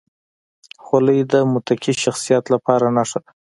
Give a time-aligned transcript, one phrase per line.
[0.83, 3.31] خولۍ د متقي شخصیت لپاره نښه ده.